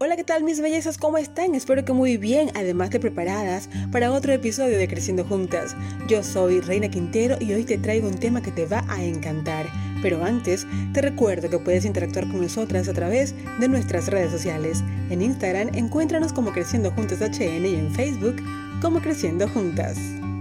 [0.00, 0.96] Hola, ¿qué tal mis bellezas?
[0.96, 1.56] ¿Cómo están?
[1.56, 5.74] Espero que muy bien, además de preparadas para otro episodio de Creciendo Juntas.
[6.06, 9.66] Yo soy Reina Quintero y hoy te traigo un tema que te va a encantar.
[10.00, 14.84] Pero antes, te recuerdo que puedes interactuar con nosotras a través de nuestras redes sociales.
[15.10, 18.36] En Instagram, encuéntranos como Creciendo Juntas HN y en Facebook
[18.80, 19.98] como Creciendo Juntas.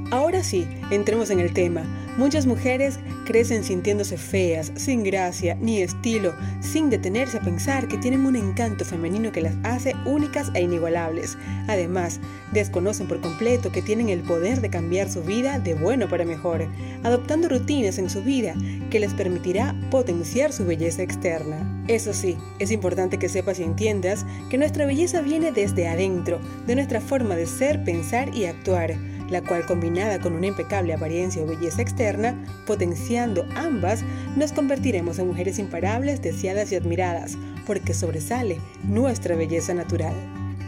[0.09, 1.83] Ahora sí, entremos en el tema.
[2.17, 8.25] Muchas mujeres crecen sintiéndose feas, sin gracia ni estilo, sin detenerse a pensar que tienen
[8.25, 11.37] un encanto femenino que las hace únicas e inigualables.
[11.67, 12.21] Además,
[12.53, 16.65] desconocen por completo que tienen el poder de cambiar su vida de bueno para mejor,
[17.03, 18.55] adoptando rutinas en su vida
[18.89, 21.83] que les permitirá potenciar su belleza externa.
[21.89, 26.75] Eso sí, es importante que sepas y entiendas que nuestra belleza viene desde adentro, de
[26.75, 28.95] nuestra forma de ser, pensar y actuar
[29.29, 34.01] la cual combinada con una impecable apariencia o belleza externa, potenciando ambas,
[34.35, 40.13] nos convertiremos en mujeres imparables, deseadas y admiradas, porque sobresale nuestra belleza natural.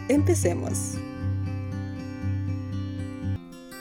[0.08, 0.96] Empecemos.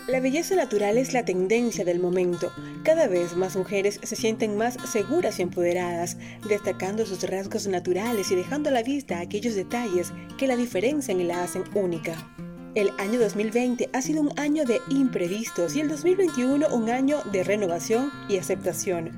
[0.09, 2.51] La belleza natural es la tendencia del momento.
[2.83, 8.35] Cada vez más mujeres se sienten más seguras y empoderadas, destacando sus rasgos naturales y
[8.35, 12.15] dejando a la vista aquellos detalles que la diferencian y la hacen única.
[12.79, 17.43] El año 2020 ha sido un año de imprevistos y el 2021 un año de
[17.43, 19.11] renovación y aceptación.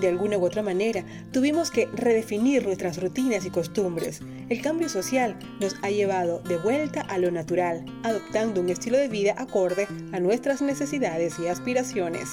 [0.00, 1.02] De alguna u otra manera,
[1.32, 4.20] tuvimos que redefinir nuestras rutinas y costumbres.
[4.48, 9.08] El cambio social nos ha llevado de vuelta a lo natural, adoptando un estilo de
[9.08, 12.28] vida acorde a nuestras necesidades y aspiraciones.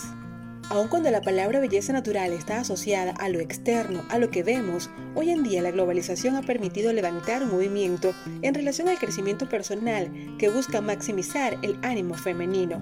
[0.70, 4.90] Aun cuando la palabra belleza natural está asociada a lo externo, a lo que vemos,
[5.14, 10.12] hoy en día la globalización ha permitido levantar un movimiento en relación al crecimiento personal
[10.40, 12.82] que busca maximizar el ánimo femenino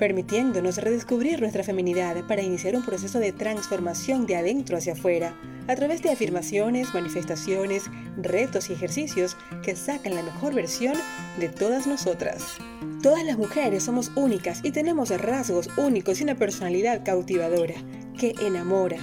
[0.00, 5.34] permitiéndonos redescubrir nuestra feminidad para iniciar un proceso de transformación de adentro hacia afuera,
[5.68, 7.84] a través de afirmaciones, manifestaciones,
[8.16, 10.94] retos y ejercicios que sacan la mejor versión
[11.38, 12.56] de todas nosotras.
[13.02, 17.74] Todas las mujeres somos únicas y tenemos rasgos únicos y una personalidad cautivadora
[18.18, 18.96] que enamora.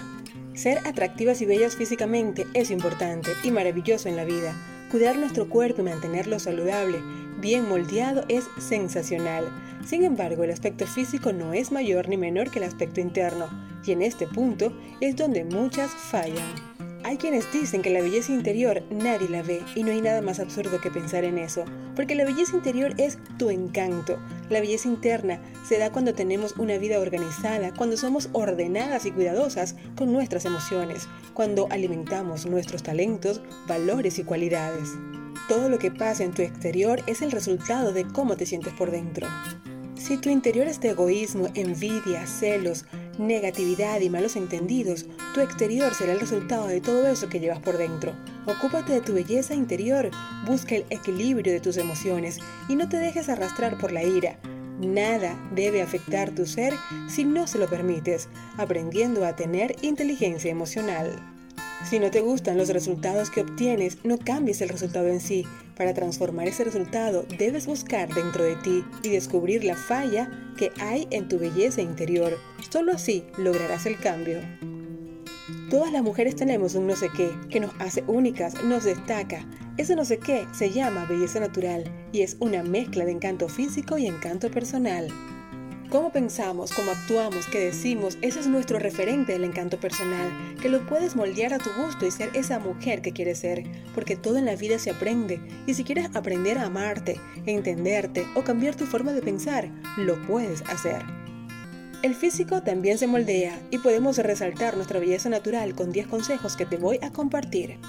[0.56, 4.56] Ser atractivas y bellas físicamente es importante y maravilloso en la vida.
[4.90, 6.98] Cuidar nuestro cuerpo y mantenerlo saludable,
[7.40, 9.46] bien moldeado, es sensacional.
[9.88, 13.48] Sin embargo, el aspecto físico no es mayor ni menor que el aspecto interno,
[13.86, 16.54] y en este punto es donde muchas fallan.
[17.06, 20.42] Hay quienes dicen que la belleza interior nadie la ve y no hay nada más
[20.42, 21.64] absurdo que pensar en eso,
[21.96, 24.20] porque la belleza interior es tu encanto.
[24.50, 29.78] La belleza interna se da cuando tenemos una vida organizada, cuando somos ordenadas y cuidadosas
[29.96, 34.90] con nuestras emociones, cuando alimentamos nuestros talentos, valores y cualidades.
[35.48, 38.92] Todo lo que pasa en tu exterior es el resultado de cómo te sientes por
[38.92, 39.28] dentro.
[40.08, 42.86] Si tu interior es de egoísmo, envidia, celos,
[43.18, 47.78] negatividad y malos entendidos, tu exterior será el resultado de todo eso que llevas por
[47.78, 48.16] dentro.
[48.46, 50.10] Ocúpate de tu belleza interior,
[50.46, 54.40] busca el equilibrio de tus emociones y no te dejes arrastrar por la ira.
[54.80, 56.74] Nada debe afectar tu ser
[57.10, 61.37] si no se lo permites, aprendiendo a tener inteligencia emocional.
[61.90, 65.46] Si no te gustan los resultados que obtienes, no cambies el resultado en sí.
[65.78, 71.08] Para transformar ese resultado, debes buscar dentro de ti y descubrir la falla que hay
[71.12, 72.38] en tu belleza interior.
[72.70, 74.42] Solo así lograrás el cambio.
[75.70, 79.48] Todas las mujeres tenemos un no sé qué que nos hace únicas, nos destaca.
[79.78, 83.98] Ese no sé qué se llama belleza natural y es una mezcla de encanto físico
[83.98, 85.08] y encanto personal.
[85.90, 90.30] Cómo pensamos, cómo actuamos, qué decimos, ese es nuestro referente del encanto personal,
[90.62, 93.64] que lo puedes moldear a tu gusto y ser esa mujer que quieres ser,
[93.96, 98.44] porque todo en la vida se aprende, y si quieres aprender a amarte, entenderte o
[98.44, 101.06] cambiar tu forma de pensar, lo puedes hacer.
[102.04, 106.66] El físico también se moldea y podemos resaltar nuestra belleza natural con 10 consejos que
[106.66, 107.80] te voy a compartir.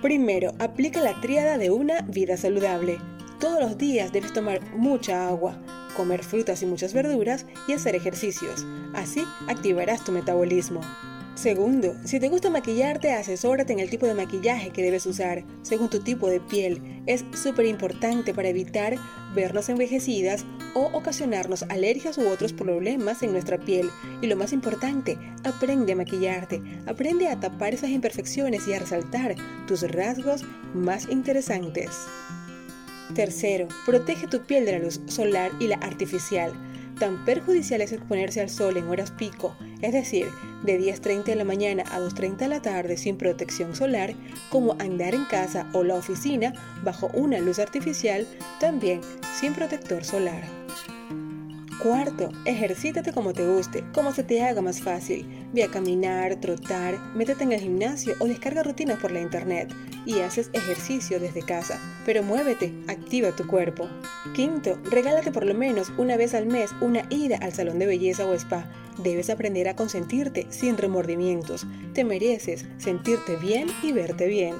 [0.00, 2.98] Primero, aplica la tríada de una vida saludable.
[3.38, 5.60] Todos los días debes tomar mucha agua,
[5.96, 8.66] comer frutas y muchas verduras y hacer ejercicios.
[8.94, 10.80] Así activarás tu metabolismo.
[11.36, 15.90] Segundo, si te gusta maquillarte, asesórate en el tipo de maquillaje que debes usar, según
[15.90, 17.02] tu tipo de piel.
[17.04, 18.96] Es súper importante para evitar
[19.34, 23.90] vernos envejecidas o ocasionarnos alergias u otros problemas en nuestra piel.
[24.22, 29.34] Y lo más importante, aprende a maquillarte, aprende a tapar esas imperfecciones y a resaltar
[29.66, 30.42] tus rasgos
[30.72, 31.90] más interesantes.
[33.14, 36.52] Tercero, protege tu piel de la luz solar y la artificial.
[36.98, 40.28] Tan perjudicial es exponerse al sol en horas pico, es decir,
[40.64, 44.14] de 10.30 de la mañana a 2.30 de la tarde sin protección solar,
[44.50, 48.26] como andar en casa o la oficina bajo una luz artificial,
[48.60, 49.00] también
[49.38, 50.42] sin protector solar.
[51.82, 55.26] Cuarto, ejercítate como te guste, como se te haga más fácil.
[55.52, 59.74] Ve a caminar, trotar, métete en el gimnasio o descarga rutinas por la internet
[60.06, 61.78] y haces ejercicio desde casa.
[62.06, 63.90] Pero muévete, activa tu cuerpo.
[64.34, 68.24] Quinto, regálate por lo menos una vez al mes una ida al salón de belleza
[68.24, 68.64] o spa.
[68.96, 71.66] Debes aprender a consentirte sin remordimientos.
[71.92, 74.54] Te mereces sentirte bien y verte bien.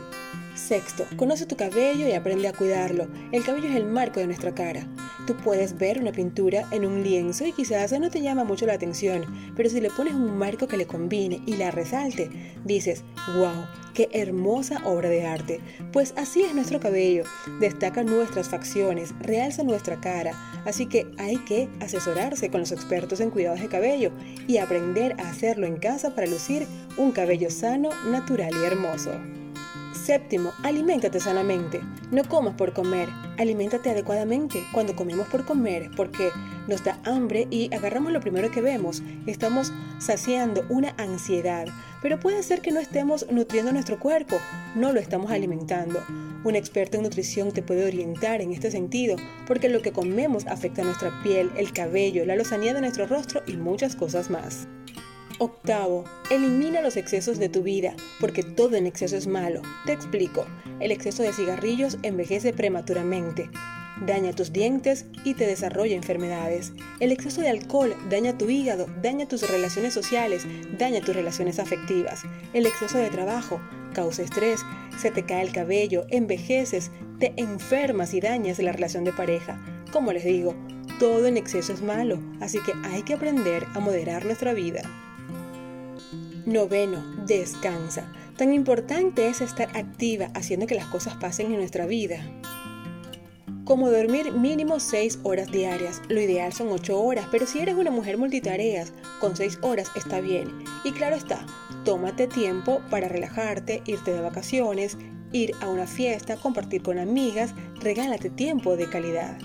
[0.57, 3.09] Sexto, conoce tu cabello y aprende a cuidarlo.
[3.31, 4.89] El cabello es el marco de nuestra cara.
[5.27, 8.73] Tú puedes ver una pintura en un lienzo y quizás no te llama mucho la
[8.73, 12.31] atención, pero si le pones un marco que le combine y la resalte,
[12.65, 13.05] dices,
[13.37, 15.61] wow, qué hermosa obra de arte.
[15.93, 17.25] Pues así es nuestro cabello,
[17.61, 20.33] destaca nuestras facciones, realza nuestra cara,
[20.65, 24.11] así que hay que asesorarse con los expertos en cuidados de cabello
[24.49, 26.67] y aprender a hacerlo en casa para lucir
[26.97, 29.13] un cabello sano, natural y hermoso.
[30.07, 31.81] Séptimo, aliméntate sanamente.
[32.13, 33.09] No comas por comer,
[33.39, 36.31] aliméntate adecuadamente cuando comemos por comer, porque
[36.69, 39.03] nos da hambre y agarramos lo primero que vemos.
[39.27, 41.67] Estamos saciando una ansiedad,
[42.03, 44.37] pero puede ser que no estemos nutriendo nuestro cuerpo,
[44.77, 46.01] no lo estamos alimentando.
[46.45, 50.83] Un experto en nutrición te puede orientar en este sentido, porque lo que comemos afecta
[50.83, 54.69] a nuestra piel, el cabello, la lozanía de nuestro rostro y muchas cosas más.
[55.39, 59.61] Octavo, elimina los excesos de tu vida, porque todo en exceso es malo.
[59.85, 60.47] Te explico,
[60.81, 63.51] el exceso de cigarrillos envejece prematuramente,
[64.07, 66.73] daña tus dientes y te desarrolla enfermedades.
[67.01, 70.47] El exceso de alcohol daña tu hígado, daña tus relaciones sociales,
[70.79, 72.23] daña tus relaciones afectivas.
[72.55, 73.61] El exceso de trabajo
[73.93, 74.63] causa estrés,
[74.99, 79.61] se te cae el cabello, envejeces, te enfermas y dañas la relación de pareja.
[79.93, 80.55] Como les digo,
[80.99, 84.81] todo en exceso es malo, así que hay que aprender a moderar nuestra vida.
[86.47, 88.07] Noveno, descansa.
[88.37, 92.21] Tan importante es estar activa haciendo que las cosas pasen en nuestra vida.
[93.65, 96.01] Como dormir mínimo 6 horas diarias.
[96.09, 100.21] Lo ideal son 8 horas, pero si eres una mujer multitareas, con 6 horas está
[100.21, 100.47] bien.
[100.85, 101.45] Y claro está,
[101.85, 104.97] tómate tiempo para relajarte, irte de vacaciones,
[105.33, 109.37] ir a una fiesta, compartir con amigas, regálate tiempo de calidad.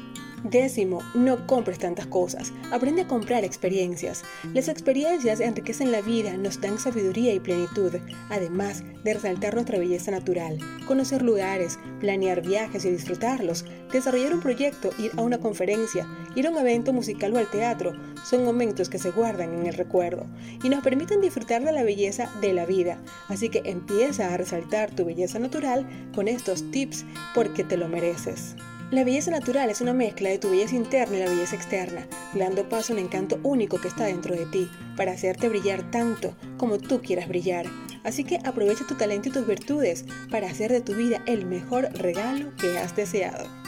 [0.43, 2.51] Décimo, no compres tantas cosas.
[2.71, 4.23] Aprende a comprar experiencias.
[4.55, 7.93] Las experiencias enriquecen la vida, nos dan sabiduría y plenitud,
[8.29, 10.57] además de resaltar nuestra belleza natural.
[10.87, 16.49] Conocer lugares, planear viajes y disfrutarlos, desarrollar un proyecto, ir a una conferencia, ir a
[16.49, 17.93] un evento musical o al teatro,
[18.23, 20.25] son momentos que se guardan en el recuerdo
[20.63, 22.99] y nos permiten disfrutar de la belleza de la vida.
[23.29, 27.05] Así que empieza a resaltar tu belleza natural con estos tips
[27.35, 28.55] porque te lo mereces.
[28.91, 32.67] La belleza natural es una mezcla de tu belleza interna y la belleza externa, dando
[32.67, 36.77] paso a un encanto único que está dentro de ti, para hacerte brillar tanto como
[36.77, 37.67] tú quieras brillar.
[38.03, 41.89] Así que aprovecha tu talento y tus virtudes para hacer de tu vida el mejor
[41.93, 43.60] regalo que has deseado.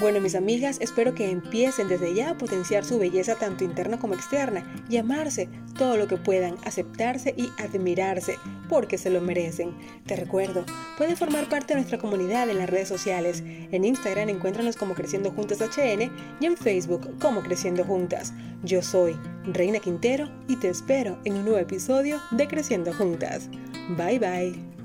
[0.00, 4.14] Bueno, mis amigas, espero que empiecen desde ya a potenciar su belleza tanto interna como
[4.14, 8.38] externa y amarse todo lo que puedan, aceptarse y admirarse,
[8.70, 9.74] porque se lo merecen.
[10.06, 10.64] Te recuerdo,
[10.96, 13.42] puedes formar parte de nuestra comunidad en las redes sociales.
[13.44, 16.10] En Instagram encuéntranos como Creciendo Juntas HN
[16.40, 18.32] y en Facebook como Creciendo Juntas.
[18.62, 23.50] Yo soy Reina Quintero y te espero en un nuevo episodio de Creciendo Juntas.
[23.98, 24.79] Bye bye.